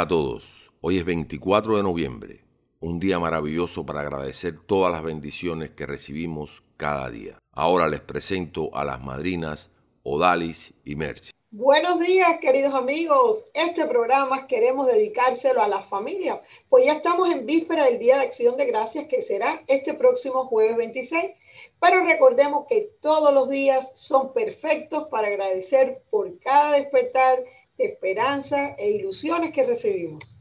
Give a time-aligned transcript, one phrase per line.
[0.00, 0.70] a todos.
[0.80, 2.44] Hoy es 24 de noviembre,
[2.80, 7.38] un día maravilloso para agradecer todas las bendiciones que recibimos cada día.
[7.52, 9.70] Ahora les presento a las madrinas
[10.02, 11.32] Odalis y Mercy.
[11.50, 13.44] Buenos días, queridos amigos.
[13.52, 16.40] Este programa queremos dedicárselo a la familia,
[16.70, 20.46] pues ya estamos en víspera del Día de Acción de Gracias, que será este próximo
[20.46, 21.32] jueves 26.
[21.78, 28.74] Pero recordemos que todos los días son perfectos para agradecer por cada despertar de esperanza
[28.78, 30.36] e ilusiones que recibimos.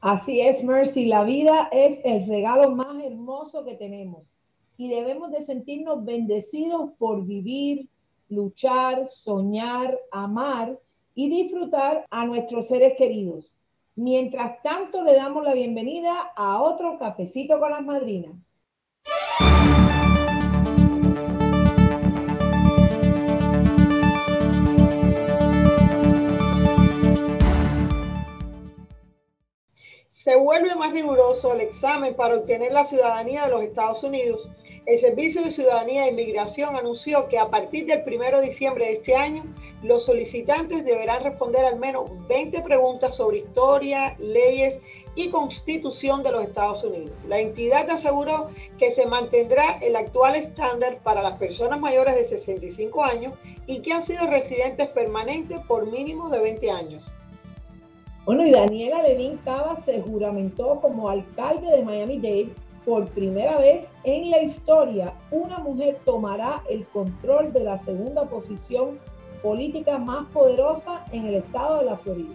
[0.00, 1.06] Así es, Mercy.
[1.06, 4.32] La vida es el regalo más hermoso que tenemos
[4.76, 7.88] y debemos de sentirnos bendecidos por vivir
[8.28, 10.78] luchar, soñar, amar
[11.14, 13.58] y disfrutar a nuestros seres queridos.
[13.94, 18.34] Mientras tanto, le damos la bienvenida a otro cafecito con las madrinas.
[30.26, 34.50] Se vuelve más riguroso el examen para obtener la ciudadanía de los Estados Unidos
[34.86, 38.92] el Servicio de Ciudadanía e Inmigración anunció que a partir del 1 de diciembre de
[38.92, 39.42] este año,
[39.82, 44.80] los solicitantes deberán responder al menos 20 preguntas sobre historia, leyes
[45.16, 47.10] y constitución de los Estados Unidos.
[47.26, 53.02] La entidad aseguró que se mantendrá el actual estándar para las personas mayores de 65
[53.02, 53.34] años
[53.66, 57.10] y que han sido residentes permanentes por mínimo de 20 años.
[58.26, 62.50] Bueno, y Daniela Levin Cava se juramentó como alcalde de Miami-Dade
[62.84, 68.98] por primera vez en la historia, una mujer tomará el control de la segunda posición
[69.44, 72.34] política más poderosa en el estado de la Florida.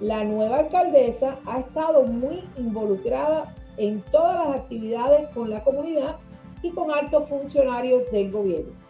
[0.00, 6.14] La nueva alcaldesa ha estado muy involucrada en todas las actividades con la comunidad
[6.62, 8.85] y con altos funcionarios del gobierno.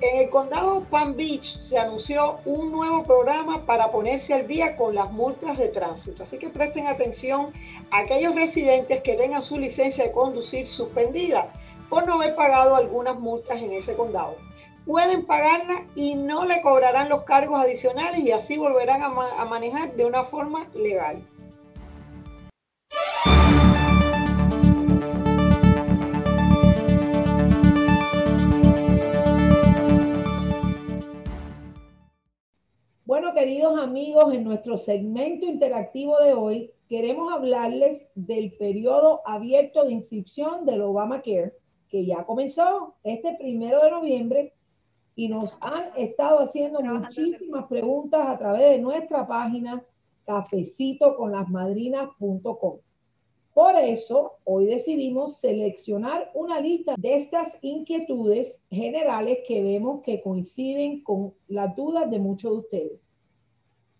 [0.00, 4.94] En el condado Palm Beach se anunció un nuevo programa para ponerse al día con
[4.94, 6.24] las multas de tránsito.
[6.24, 7.52] Así que presten atención
[7.90, 11.52] a aquellos residentes que tengan su licencia de conducir suspendida
[11.88, 14.36] por no haber pagado algunas multas en ese condado.
[14.84, 19.94] Pueden pagarla y no le cobrarán los cargos adicionales y así volverán a, a manejar
[19.94, 21.22] de una forma legal.
[33.44, 40.64] Queridos amigos, en nuestro segmento interactivo de hoy queremos hablarles del periodo abierto de inscripción
[40.64, 41.52] del Obamacare,
[41.90, 44.54] que ya comenzó este primero de noviembre
[45.14, 49.84] y nos han estado haciendo muchísimas preguntas a través de nuestra página
[50.24, 52.78] cafecitoconlasmadrinas.com.
[53.52, 61.02] Por eso, hoy decidimos seleccionar una lista de estas inquietudes generales que vemos que coinciden
[61.02, 63.13] con las dudas de muchos de ustedes.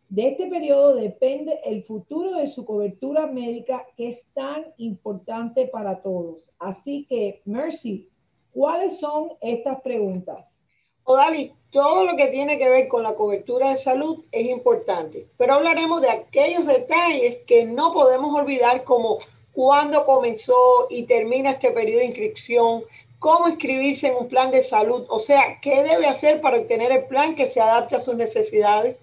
[0.08, 6.02] De este periodo depende el futuro de su cobertura médica que es tan importante para
[6.02, 6.38] todos.
[6.58, 8.08] Así que, Mercy,
[8.52, 10.64] ¿cuáles son estas preguntas?
[11.04, 15.54] Odali, todo lo que tiene que ver con la cobertura de salud es importante, pero
[15.54, 19.18] hablaremos de aquellos detalles que no podemos olvidar como
[19.52, 22.84] cuándo comenzó y termina este periodo de inscripción,
[23.18, 27.04] cómo inscribirse en un plan de salud, o sea, qué debe hacer para obtener el
[27.04, 29.02] plan que se adapte a sus necesidades.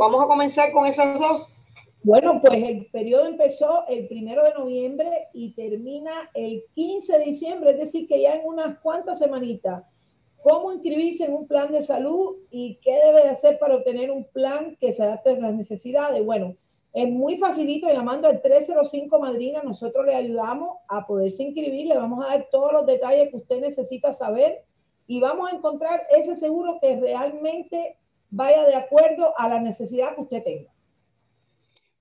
[0.00, 1.46] Vamos a comenzar con esas dos.
[2.02, 7.72] Bueno, pues el periodo empezó el primero de noviembre y termina el 15 de diciembre,
[7.72, 9.84] es decir, que ya en unas cuantas semanitas.
[10.42, 14.24] ¿Cómo inscribirse en un plan de salud y qué debe de hacer para obtener un
[14.24, 16.24] plan que se adapte a las necesidades?
[16.24, 16.56] Bueno,
[16.94, 22.24] es muy facilito llamando al 305 Madrina, nosotros le ayudamos a poderse inscribir, le vamos
[22.24, 24.64] a dar todos los detalles que usted necesita saber
[25.06, 27.98] y vamos a encontrar ese seguro que realmente
[28.30, 30.70] vaya de acuerdo a la necesidad que usted tenga.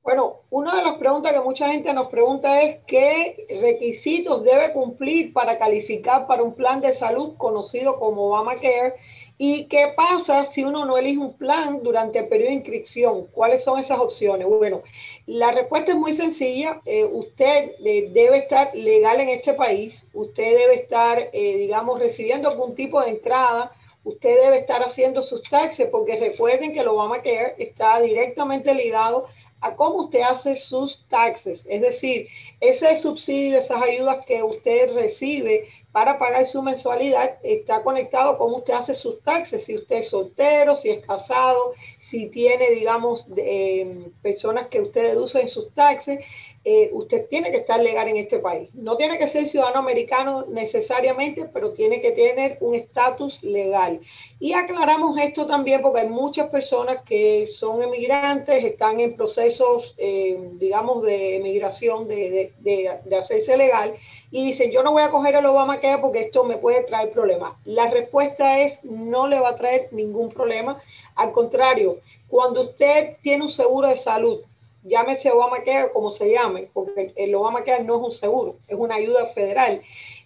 [0.02, 5.34] Bueno, una de las preguntas que mucha gente nos pregunta es qué requisitos debe cumplir
[5.34, 8.96] para calificar para un plan de salud conocido como Obamacare
[9.42, 13.28] ¿Y qué pasa si uno no elige un plan durante el periodo de inscripción?
[13.28, 14.46] ¿Cuáles son esas opciones?
[14.46, 14.84] Bueno,
[15.28, 16.82] la respuesta es muy sencilla.
[16.84, 20.06] Eh, usted eh, debe estar legal en este país.
[20.14, 23.72] Usted debe estar, eh, digamos, recibiendo algún tipo de entrada.
[24.04, 29.28] Usted debe estar haciendo sus taxes porque recuerden que el Obamacare está directamente ligado
[29.62, 31.66] a cómo usted hace sus taxes.
[31.68, 32.28] Es decir,
[32.62, 38.74] ese subsidio, esas ayudas que usted recibe para pagar su mensualidad está conectado con usted
[38.74, 44.68] hace sus taxes, si usted es soltero, si es casado, si tiene, digamos, eh, personas
[44.68, 46.20] que usted deduce en sus taxes.
[46.66, 48.70] Eh, usted tiene que estar legal en este país.
[48.74, 54.02] No tiene que ser ciudadano americano necesariamente, pero tiene que tener un estatus legal.
[54.40, 60.38] Y aclaramos esto también porque hay muchas personas que son emigrantes, están en procesos, eh,
[60.54, 63.96] digamos, de emigración, de, de, hacerse legal,
[64.30, 67.54] y dicen, yo no voy a coger el Obamacare porque esto me puede traer problemas.
[67.64, 70.82] La respuesta es, no le va a traer ningún problema.
[71.16, 74.42] Al contrario, cuando usted tiene un seguro de salud,
[74.84, 79.28] llámese Obamacare como se llame, porque el Obamacare no es un seguro, es una ayuda
[79.28, 79.82] federal.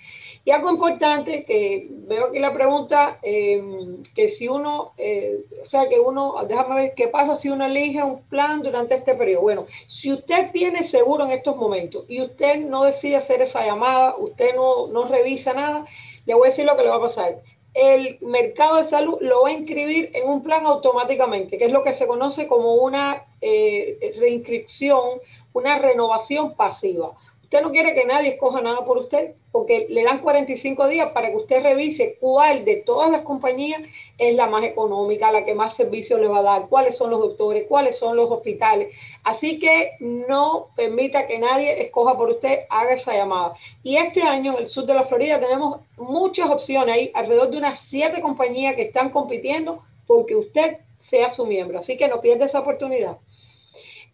[0.45, 5.89] y algo importante que veo aquí la pregunta, em, que si uno, eh, o sea,
[5.89, 9.41] que uno, déjame ver qué pasa si uno elige un plan durante este periodo.
[9.41, 14.15] Bueno, si usted tiene seguro en estos momentos y usted no decide hacer esa llamada,
[14.18, 15.86] usted no, no revisa nada,
[16.25, 17.41] le voy a decir lo que le va a pasar.
[17.74, 21.83] El mercado de salud lo va a inscribir en un plan automáticamente, que es lo
[21.83, 25.19] que se conoce como una eh, reinscripción,
[25.53, 27.13] una renovación pasiva.
[27.50, 31.31] Usted no quiere que nadie escoja nada por usted, porque le dan 45 días para
[31.31, 33.81] que usted revise cuál de todas las compañías
[34.19, 37.19] es la más económica, la que más servicios le va a dar, cuáles son los
[37.19, 38.94] doctores, cuáles son los hospitales.
[39.24, 43.56] Así que no permita que nadie escoja por usted, haga esa llamada.
[43.81, 47.57] Y este año en el sur de la Florida tenemos muchas opciones, hay alrededor de
[47.57, 51.80] unas siete compañías que están compitiendo porque usted sea su miembro.
[51.80, 53.18] Así que no pierda esa oportunidad.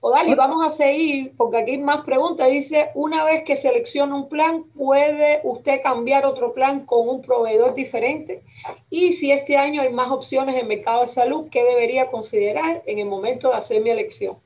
[0.07, 2.47] O Dali, vamos a seguir, porque aquí hay más preguntas.
[2.51, 7.73] Dice, una vez que selecciona un plan, ¿puede usted cambiar otro plan con un proveedor
[7.73, 8.43] diferente?
[8.91, 12.99] Y si este año hay más opciones en mercado de salud, ¿qué debería considerar en
[12.99, 14.37] el momento de hacer mi elección?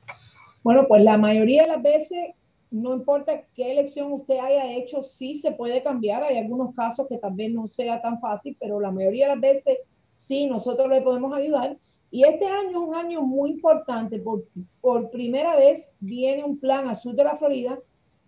[0.62, 2.30] Bueno, pues la mayoría de las veces,
[2.70, 6.22] no importa qué elección usted haya hecho, sí se puede cambiar.
[6.22, 9.78] Hay algunos casos que también no sea tan fácil, pero la mayoría de las veces
[10.14, 11.76] sí, nosotros le podemos ayudar.
[12.10, 14.48] Y este año es un año muy importante porque
[14.80, 17.78] por primera vez viene un plan a sur de la Florida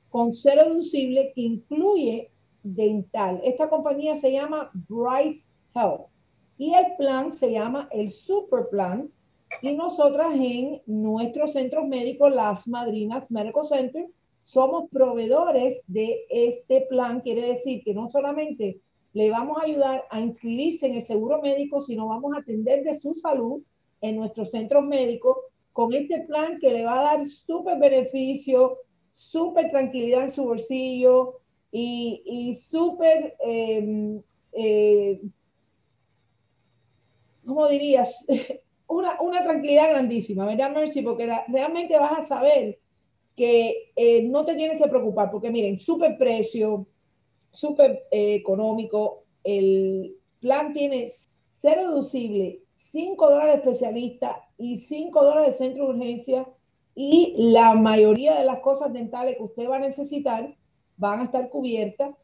[0.08, 2.30] con cero deducible que incluye
[2.62, 3.40] dental.
[3.42, 5.42] Esta compañía se llama Bright
[5.74, 6.06] Health
[6.58, 9.10] y el plan se llama el Super Plan.
[9.62, 14.06] Y nosotras en nuestros centros médicos, las Madrinas Medical Center,
[14.42, 17.20] somos proveedores de este plan.
[17.20, 18.80] Quiere decir que no solamente
[19.12, 22.94] le vamos a ayudar a inscribirse en el seguro médico, sino vamos a atender de
[22.94, 23.62] su salud
[24.02, 25.38] en nuestros centros médicos
[25.72, 28.78] con este plan que le va a dar súper beneficio,
[29.14, 31.40] súper tranquilidad en su bolsillo
[31.70, 34.22] y, y súper, em,
[34.52, 35.20] eh,
[37.46, 38.14] ¿cómo dirías?
[38.88, 41.00] Una, una, tranquilidad grandísima, ¿verdad, Mercy?
[41.00, 42.78] Porque realmente vas a saber
[43.34, 46.86] que eh, no te tienes que preocupar, porque miren, súper precio,
[47.52, 51.10] súper eh, económico, el plan tiene
[51.58, 52.61] cero deducible
[52.92, 56.46] 5 dólares de especialista y 5 dólares de centro de urgencia
[56.94, 60.54] y la mayoría de las cosas dentales que usted va a necesitar
[60.98, 62.14] van a estar cubiertas,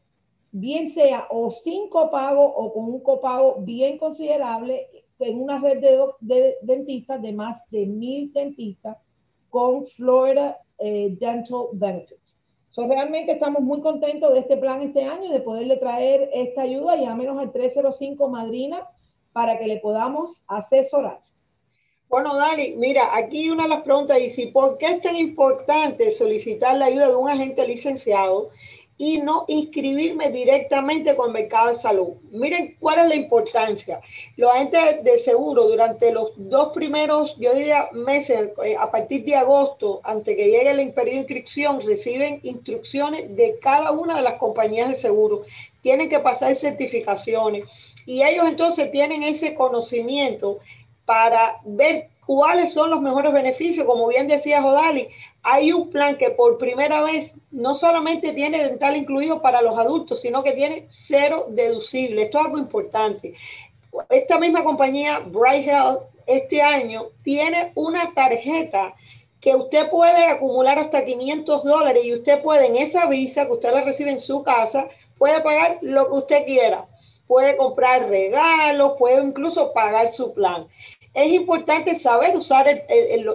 [0.51, 4.87] bien sea o sin copago o con un copago bien considerable
[5.17, 5.79] en una red
[6.21, 8.95] de, dentistas de más de mil dentistas
[9.49, 12.37] con Florida eh, Dental Benefits.
[12.69, 16.61] So, realmente estamos muy contentos de este plan este año y de poderle traer esta
[16.61, 16.95] ayuda.
[16.95, 18.87] Llámenos al 305 Madrina
[19.31, 21.19] para que le podamos asesorar.
[22.09, 26.75] Bueno, Dani, mira, aquí una de las preguntas dice, ¿por qué es tan importante solicitar
[26.75, 28.49] la ayuda de un agente licenciado
[28.97, 32.15] y no inscribirme directamente con mercado de salud?
[32.31, 34.01] Miren cuál es la importancia.
[34.37, 39.35] Los agentes de seguro durante los dos primeros, yo diría, meses, eh, a partir de
[39.35, 44.33] agosto, antes que llegue el periodo de inscripción, reciben instrucciones de cada una de las
[44.33, 45.43] compañías de seguro.
[45.83, 47.65] Tienen que pasar certificaciones
[48.09, 50.57] y ellos entonces tienen ese conocimiento
[51.05, 53.85] para ver cuáles son los mejores beneficios.
[53.85, 55.09] Como bien decía Jodali,
[55.43, 60.21] hay un plan que por primera vez no solamente tiene dental incluido para los adultos,
[60.21, 62.23] sino que tiene cero deducible.
[62.23, 63.35] Esto es algo importante.
[64.09, 68.95] Esta misma compañía, Bright Health, este año tiene una tarjeta
[69.39, 73.71] que usted puede acumular hasta 500 dólares y usted puede en esa visa que usted
[73.71, 74.87] la recibe en su casa,
[75.19, 76.87] puede pagar lo que usted quiera
[77.29, 80.67] puede comprar regalos, puede incluso pagar su plan.
[81.13, 82.65] Es importante saber usar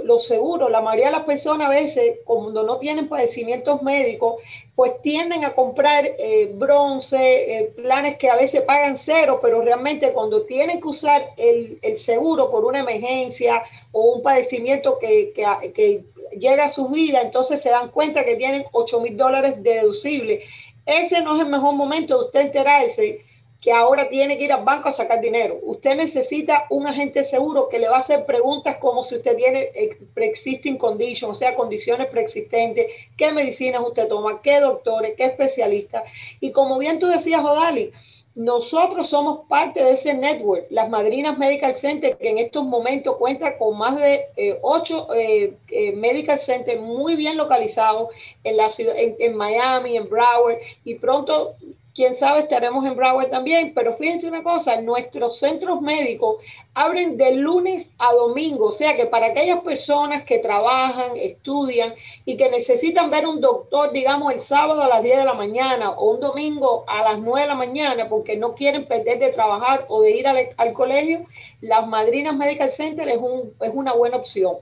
[0.04, 0.68] los seguros.
[0.68, 4.42] La mayoría de las personas a veces, cuando no tienen padecimientos médicos,
[4.74, 7.18] pues tienden a comprar eh, bronce,
[7.58, 12.50] eh, planes que a veces pagan cero, pero realmente cuando tienen que usar el, seguro
[12.50, 15.32] por una emergencia o un padecimiento que,
[15.72, 16.04] que
[16.36, 20.42] llega a su vida, entonces se dan cuenta que tienen 8 mil dólares de deducible.
[20.84, 23.24] Ese no es el mejor momento de usted enterarse
[23.64, 25.58] que ahora tiene que ir al banco a sacar dinero.
[25.62, 29.70] Usted necesita un agente seguro que le va a hacer preguntas como si usted tiene
[30.12, 36.02] pre-existing condition, o sea, condiciones preexistentes, qué medicinas usted toma, qué doctores, qué especialistas.
[36.40, 37.90] Y como bien tú decías, Odali,
[38.34, 43.56] nosotros somos parte de ese network, las Madrinas Medical Center, que en estos momentos cuenta
[43.56, 48.10] con más de eh, ocho eh, eh, medical centers muy bien localizados
[48.42, 51.54] en la ciudad, en Miami, en Broward, y pronto
[51.94, 56.42] quién sabe, estaremos en Broward también, pero fíjense una cosa, nuestros centros médicos
[56.74, 62.36] abren de lunes a domingo, o sea que para aquellas personas que trabajan, estudian y
[62.36, 66.10] que necesitan ver un doctor, digamos, el sábado a las 10 de la mañana o
[66.10, 70.02] un domingo a las 9 de la mañana porque no quieren perder de trabajar o
[70.02, 71.26] de ir al, al colegio,
[71.60, 74.56] las Madrinas Medical Center es, un, es una buena opción.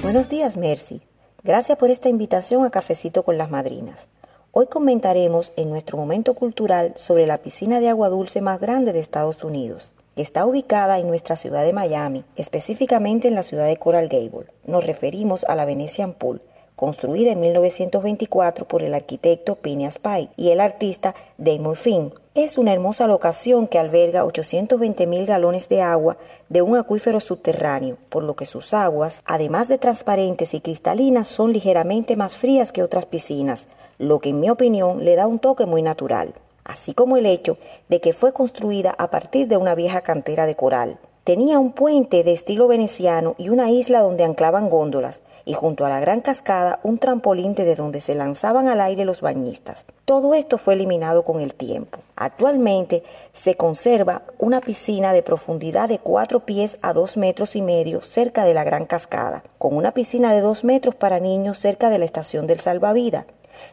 [0.02, 1.02] Buenos días, Mercy.
[1.44, 4.08] Gracias por esta invitación a Cafecito con las Madrinas.
[4.52, 8.98] Hoy comentaremos en nuestro momento cultural sobre la piscina de agua dulce más grande de
[8.98, 13.76] Estados Unidos, que está ubicada en nuestra ciudad de Miami, específicamente en la ciudad de
[13.76, 14.48] Coral Gable.
[14.66, 16.42] Nos referimos a la Venetian Pool,
[16.74, 22.12] construida en 1924 por el arquitecto Phineas Pike y el artista Damon Finn.
[22.34, 26.16] Es una hermosa locación que alberga 820 mil galones de agua
[26.48, 31.52] de un acuífero subterráneo, por lo que sus aguas, además de transparentes y cristalinas, son
[31.52, 33.68] ligeramente más frías que otras piscinas,
[34.00, 36.32] lo que en mi opinión le da un toque muy natural,
[36.64, 37.58] así como el hecho
[37.90, 40.98] de que fue construida a partir de una vieja cantera de coral.
[41.22, 45.90] Tenía un puente de estilo veneciano y una isla donde anclaban góndolas, y junto a
[45.90, 49.84] la gran cascada un trampolín desde donde se lanzaban al aire los bañistas.
[50.06, 51.98] Todo esto fue eliminado con el tiempo.
[52.16, 53.02] Actualmente
[53.34, 58.44] se conserva una piscina de profundidad de 4 pies a 2 metros y medio cerca
[58.44, 62.06] de la gran cascada, con una piscina de 2 metros para niños cerca de la
[62.06, 63.26] estación del salvavidas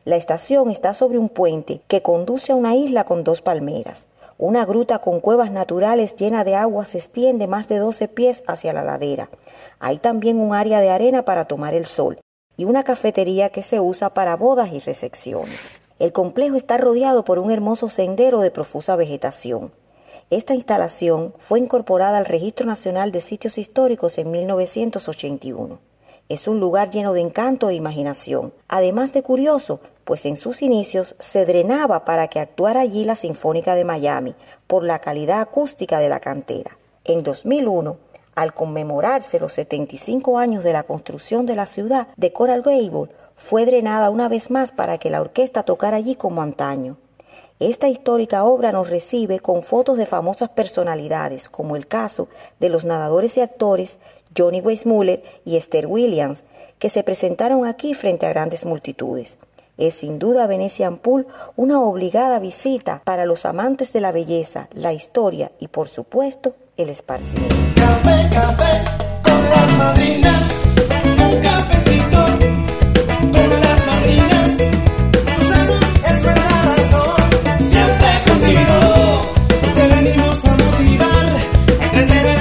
[0.06, 4.08] la estación está sobre un puente que conduce a una isla con dos palmeras.
[4.39, 8.72] Una gruta con cuevas naturales llena de agua se extiende más de 12 pies hacia
[8.72, 9.29] la ladera.
[9.79, 12.20] Hay también un área de arena para tomar el sol
[12.56, 15.82] y una cafetería que se usa para bodas y recepciones.
[16.00, 19.72] El complejo está rodeado por un hermoso sendero de profusa vegetación.
[20.29, 25.79] Esta instalación fue incorporada al Registro Nacional de Sitios Históricos en 1981.
[26.29, 31.15] Es un lugar lleno de encanto e imaginación, además de curioso, pues en sus inicios
[31.19, 34.36] se drenaba para que actuara allí la Sinfónica de Miami
[34.67, 36.77] por la calidad acústica de la cantera.
[37.05, 37.96] En 2001,
[38.36, 43.65] al conmemorarse los 75 años de la construcción de la ciudad de Coral Gable, fue
[43.65, 46.98] drenada una vez más para que la orquesta tocara allí como antaño.
[47.60, 52.27] Esta histórica obra nos recibe con fotos de famosas personalidades, como el caso
[52.60, 53.98] de los nadadores y actores
[54.38, 56.44] Johnny Weissmuller y Esther Williams,
[56.79, 59.38] que se presentaron aquí frente a grandes multitudes.
[59.77, 64.94] Es sin duda Venetian Pool una obligada visita para los amantes de la belleza, la
[64.94, 67.56] historia y por supuesto el esparcimiento.
[67.75, 68.82] Café, café
[69.24, 70.51] con las madrinas,
[71.06, 72.25] un cafecito
[73.22, 74.58] con las madrinas,
[77.60, 78.08] siempre
[79.75, 81.25] te venimos a motivar,
[81.94, 82.37] a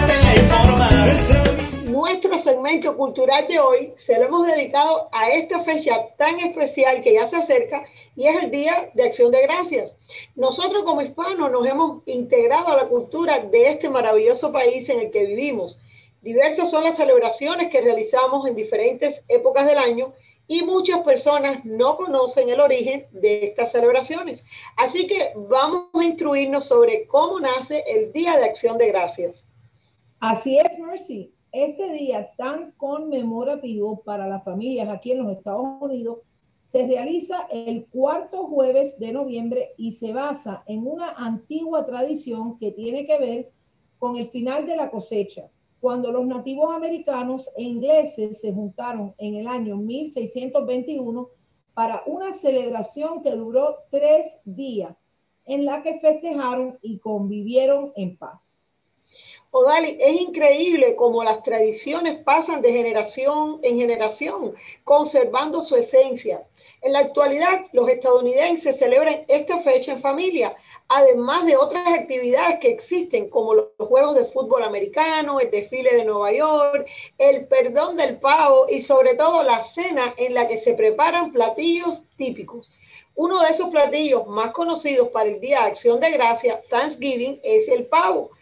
[2.46, 7.26] segmento cultural de hoy se lo hemos dedicado a esta fecha tan especial que ya
[7.26, 7.84] se acerca
[8.14, 9.96] y es el Día de Acción de Gracias.
[10.36, 15.10] Nosotros como hispanos nos hemos integrado a la cultura de este maravilloso país en el
[15.10, 15.76] que vivimos.
[16.22, 20.12] Diversas son las celebraciones que realizamos en diferentes épocas del año
[20.46, 24.44] y muchas personas no conocen el origen de estas celebraciones.
[24.76, 29.44] Así que vamos a instruirnos sobre cómo nace el Día de Acción de Gracias.
[30.20, 31.32] Así es, Mercy.
[31.58, 36.18] Este día tan conmemorativo para las familias aquí en los Estados Unidos
[36.66, 42.72] se realiza el cuarto jueves de noviembre y se basa en una antigua tradición que
[42.72, 43.52] tiene que ver
[43.98, 45.48] con el final de la cosecha
[45.80, 51.30] cuando los nativos americanos e ingleses se juntaron en el año 1621
[51.72, 54.94] para una celebración que duró tres días,
[55.46, 58.55] en la que festejaron y convivieron en paz.
[59.58, 66.46] Odali, es increíble cómo las tradiciones pasan de generación en generación, conservando su esencia.
[66.82, 70.54] En la actualidad, los estadounidenses celebran esta fecha en familia,
[70.88, 76.04] además de otras actividades que existen, como los juegos de fútbol americano, el desfile de
[76.04, 76.86] Nueva York,
[77.16, 82.02] el perdón del pavo y sobre todo la cena en la que se preparan platillos
[82.16, 82.70] típicos.
[83.14, 87.68] Uno de esos platillos más conocidos para el Día de Acción de Gracia, Thanksgiving, es
[87.68, 88.32] el pavo,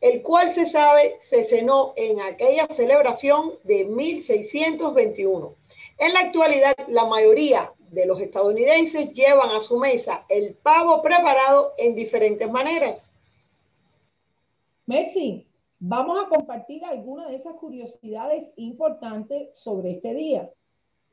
[0.00, 5.54] el cual se sabe se cenó en aquella celebración de 1621.
[5.98, 11.72] En la actualidad, la mayoría de los estadounidenses llevan a su mesa el pavo preparado
[11.78, 13.12] en diferentes maneras.
[14.86, 15.46] Messi,
[15.78, 20.50] vamos a compartir algunas de esas curiosidades importantes sobre este día.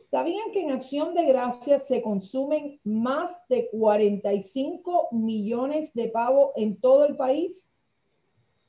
[0.10, 6.82] ¿Sabían que en Acción de Gracias se consumen más de 45 millones de pavos en
[6.82, 7.71] todo el país?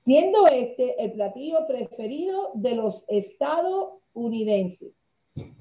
[0.05, 4.93] Siendo este el platillo preferido de los estadounidenses.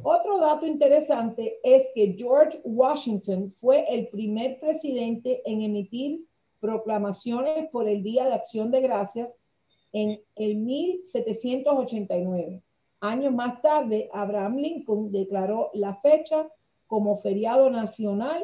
[0.01, 6.25] Otro dato interesante es que George Washington fue el primer presidente en emitir
[6.59, 9.39] proclamaciones por el Día de Acción de Gracias
[9.93, 12.63] en el 1789.
[12.99, 16.49] Años más tarde, Abraham Lincoln declaró la fecha
[16.87, 18.43] como feriado nacional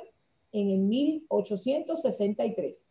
[0.51, 2.86] en el 1863.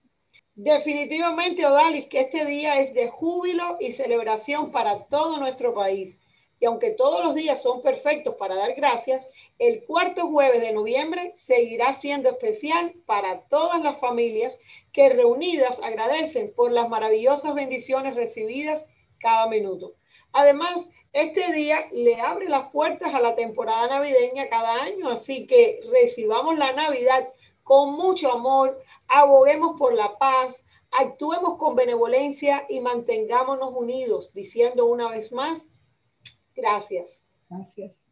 [0.57, 6.19] Definitivamente, Odalis, que este día es de júbilo y celebración para todo nuestro país
[6.59, 9.27] y aunque todos los días son perfectos para dar gracias,
[9.59, 14.59] el cuarto jueves de noviembre seguirá siendo especial para todas las familias
[14.93, 18.87] que reunidas agradecen por las maravillosas bendiciones recibidas
[19.19, 19.95] cada minuto.
[20.33, 25.81] Además, este día le abre las puertas a la temporada navideña cada año, así que
[25.91, 27.29] recibamos la Navidad
[27.67, 35.11] con mucho amor, aboguemos por la paz, actuemos con benevolencia y mantengámonos unidos, diciendo una
[35.11, 35.69] vez más,
[36.57, 37.23] Gracias.
[37.51, 38.07] Gracias.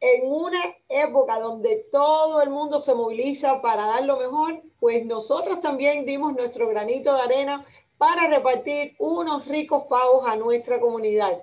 [0.00, 5.60] En una época donde todo el mundo se moviliza para dar lo mejor, pues nosotros
[5.60, 7.66] también dimos nuestro granito de arena
[7.98, 11.42] para repartir unos ricos pavos a nuestra comunidad.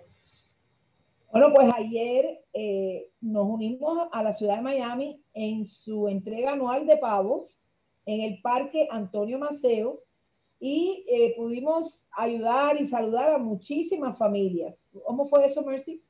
[1.36, 6.88] Bueno, pues ayer eh, nos unimos a la ciudad de Miami en su entrega anual
[6.88, 7.60] de pavos
[8.06, 10.00] en el Parque Antonio Maceo
[10.62, 14.88] y eh, pudimos ayudar y saludar a muchísimas familias.
[15.04, 16.02] ¿Cómo fue eso, Mercy?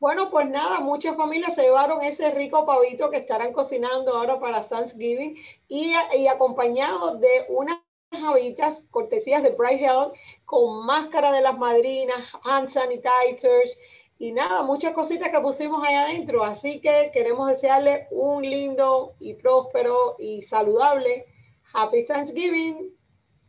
[0.00, 4.66] Bueno, pues nada, muchas familias se llevaron ese rico pavito que estarán cocinando ahora para
[4.66, 5.36] Thanksgiving
[5.68, 7.78] y, y acompañado de unas
[8.10, 10.14] habitas cortesías de Bright Health
[10.44, 13.78] con máscara de las madrinas, hand sanitizers
[14.18, 16.44] y nada, muchas cositas que pusimos ahí adentro.
[16.44, 21.26] Así que queremos desearle un lindo y próspero y saludable
[21.72, 22.94] Happy Thanksgiving.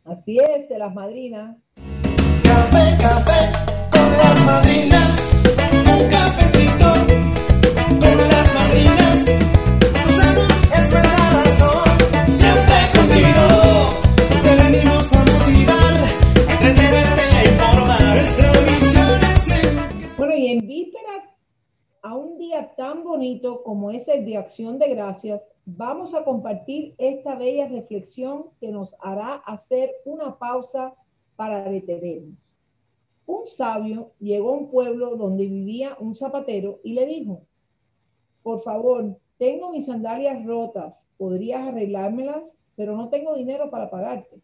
[0.04, 1.56] Así es, de las madrinas.
[2.42, 5.33] Café, café con las madrinas
[22.04, 26.94] a un día tan bonito como es el de Acción de Gracias, vamos a compartir
[26.98, 30.94] esta bella reflexión que nos hará hacer una pausa
[31.34, 32.36] para detenernos.
[33.24, 37.40] Un sabio llegó a un pueblo donde vivía un zapatero y le dijo,
[38.42, 42.58] por favor, tengo mis sandalias rotas, ¿podrías arreglármelas?
[42.76, 44.42] Pero no tengo dinero para pagarte.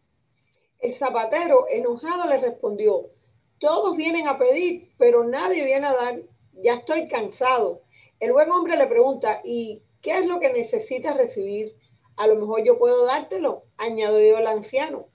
[0.79, 3.11] El zapatero, enojado, le respondió,
[3.59, 6.21] todos vienen a pedir, pero nadie viene a dar.
[6.53, 7.81] Ya estoy cansado.
[8.19, 11.75] El buen hombre le pregunta, ¿y qué es lo que necesitas recibir?
[12.17, 15.07] A lo mejor yo puedo dártelo, añadió el anciano.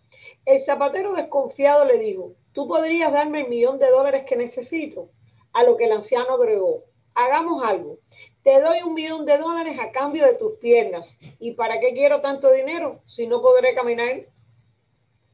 [0.44, 5.10] El zapatero desconfiado le dijo, tú podrías darme el millón de dólares que necesito.
[5.52, 7.98] A lo que el anciano agregó, hagamos algo.
[8.42, 11.18] Te doy un millón de dólares a cambio de tus piernas.
[11.38, 14.26] ¿Y para qué quiero tanto dinero si no podré caminar?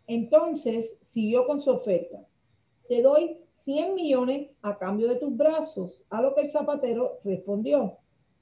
[0.06, 2.18] Entonces siguió con su oferta.
[2.88, 6.02] Te doy 100 millones a cambio de tus brazos.
[6.10, 7.98] A lo que el zapatero respondió,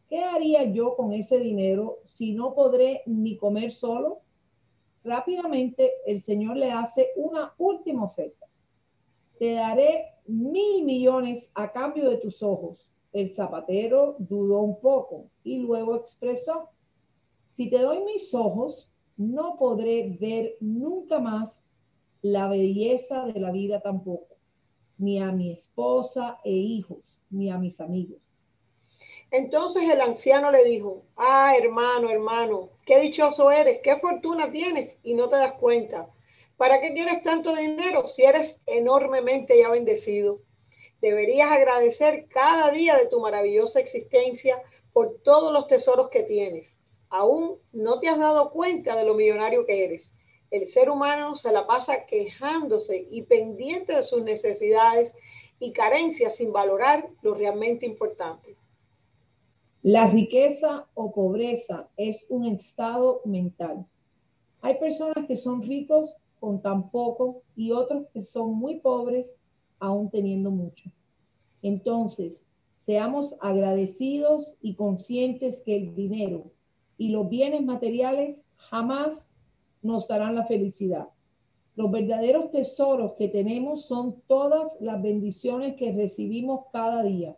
[0.08, 4.20] ¿qué haría yo con ese dinero si no podré ni comer solo?
[5.04, 8.46] Rápidamente el Señor le hace una última oferta.
[9.38, 12.90] Te daré mil millones a cambio de tus ojos.
[13.12, 16.68] El zapatero dudó un poco y luego expresó,
[17.48, 21.62] si te doy mis ojos, no podré ver nunca más
[22.22, 24.29] la belleza de la vida tampoco,
[25.00, 26.98] ni a mi esposa e hijos,
[27.30, 28.20] ni a mis amigos.
[29.30, 35.14] Entonces el anciano le dijo, ah, hermano, hermano, qué dichoso eres, qué fortuna tienes y
[35.14, 36.08] no te das cuenta.
[36.56, 40.40] ¿Para qué quieres tanto dinero si eres enormemente ya bendecido?
[41.00, 44.60] Deberías agradecer cada día de tu maravillosa existencia
[44.92, 46.78] por todos los tesoros que tienes.
[47.08, 50.12] Aún no te has dado cuenta de lo millonario que eres.
[50.50, 55.14] El ser humano se la pasa quejándose y pendiente de sus necesidades
[55.60, 58.56] y carencias sin valorar lo realmente importante.
[59.82, 63.86] La riqueza o pobreza es un estado mental.
[64.60, 69.36] Hay personas que son ricos con tan poco y otros que son muy pobres
[69.78, 70.90] aún teniendo mucho.
[71.62, 72.46] Entonces,
[72.78, 76.50] seamos agradecidos y conscientes que el dinero
[76.98, 79.29] y los bienes materiales jamás
[79.82, 81.08] nos darán la felicidad.
[81.76, 87.36] Los verdaderos tesoros que tenemos son todas las bendiciones que recibimos cada día.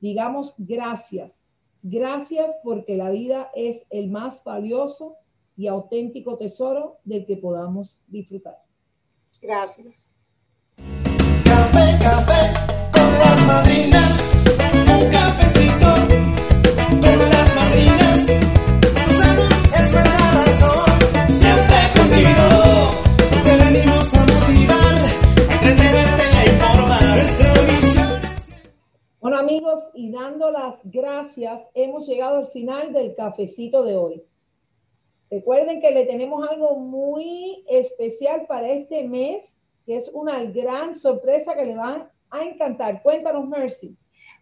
[0.00, 1.46] Digamos gracias
[1.88, 5.18] Gracias porque la vida es el más valioso
[5.56, 8.56] y auténtico tesoro del que podamos disfrutar.
[9.40, 10.10] Gracias.
[11.44, 14.05] Café, café con las madrinas.
[30.16, 34.22] Dando las gracias, hemos llegado al final del cafecito de hoy.
[35.30, 39.52] Recuerden que le tenemos algo muy especial para este mes,
[39.84, 43.02] que es una gran sorpresa que le van a encantar.
[43.02, 43.96] Cuéntanos, Mercy.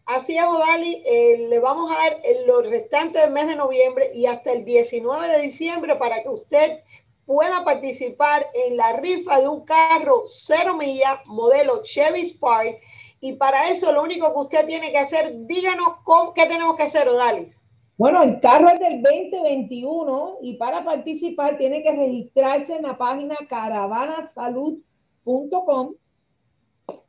[0.06, 4.10] Así es, Odali, eh, le vamos a dar el- lo restante del mes de noviembre
[4.14, 6.80] y hasta el 19 de diciembre para que usted
[7.24, 12.80] pueda participar en la rifa de un carro cero milla modelo Chevy Spark.
[13.24, 15.94] Y para eso lo único que usted tiene que hacer, díganos
[16.34, 17.58] qué tenemos que hacer, Odalis.
[17.96, 23.34] Bueno, el carro es del 2021 y para participar tiene que registrarse en la página
[23.48, 25.94] caravanasalud.com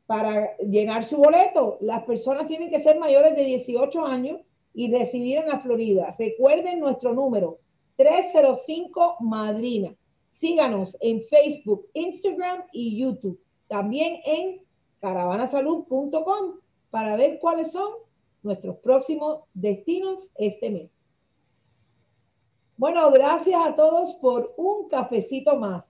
[0.06, 1.80] para llenar su boleto.
[1.82, 4.40] Las personas tienen que ser mayores de 18 años
[4.74, 6.16] y residir en la Florida.
[6.18, 7.60] Recuerden nuestro número
[7.98, 9.94] 305 Madrina.
[10.30, 13.38] Síganos en Facebook, Instagram y YouTube.
[13.68, 14.65] También en
[15.06, 17.94] caravanasalud.com para ver cuáles son
[18.42, 20.90] nuestros próximos destinos este mes.
[22.78, 25.86] Bueno, gracias a todos por un cafecito más.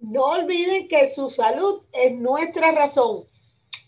[0.00, 3.24] No olviden que su salud es nuestra razón.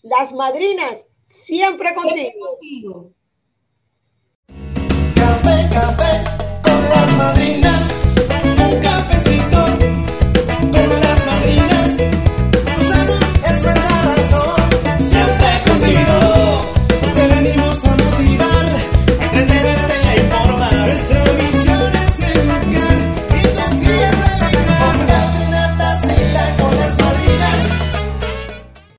[0.02, 2.46] Las madrinas siempre Siempre contigo.
[2.50, 3.10] contigo.
[5.14, 7.99] Café, café con las madrinas.